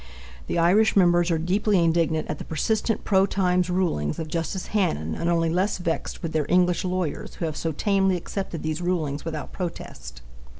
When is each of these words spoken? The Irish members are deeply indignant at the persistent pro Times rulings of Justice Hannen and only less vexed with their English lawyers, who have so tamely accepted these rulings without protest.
The 0.47 0.57
Irish 0.57 0.95
members 0.95 1.29
are 1.29 1.37
deeply 1.37 1.77
indignant 1.77 2.27
at 2.27 2.39
the 2.39 2.43
persistent 2.43 3.03
pro 3.03 3.27
Times 3.27 3.69
rulings 3.69 4.17
of 4.17 4.29
Justice 4.29 4.69
Hannen 4.73 5.13
and 5.13 5.29
only 5.29 5.51
less 5.51 5.77
vexed 5.77 6.23
with 6.23 6.33
their 6.33 6.47
English 6.49 6.83
lawyers, 6.83 7.35
who 7.35 7.45
have 7.45 7.55
so 7.55 7.71
tamely 7.71 8.15
accepted 8.17 8.63
these 8.63 8.81
rulings 8.81 9.25
without 9.25 9.53
protest. 9.53 10.23